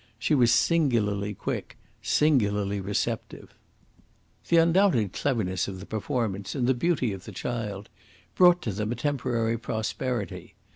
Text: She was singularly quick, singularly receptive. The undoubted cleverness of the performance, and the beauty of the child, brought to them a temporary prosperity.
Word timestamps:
She 0.17 0.33
was 0.33 0.51
singularly 0.51 1.35
quick, 1.35 1.77
singularly 2.01 2.81
receptive. 2.81 3.53
The 4.49 4.57
undoubted 4.57 5.13
cleverness 5.13 5.67
of 5.67 5.79
the 5.79 5.85
performance, 5.85 6.55
and 6.55 6.65
the 6.65 6.73
beauty 6.73 7.13
of 7.13 7.25
the 7.25 7.31
child, 7.31 7.87
brought 8.33 8.63
to 8.63 8.71
them 8.71 8.91
a 8.91 8.95
temporary 8.95 9.59
prosperity. 9.59 10.55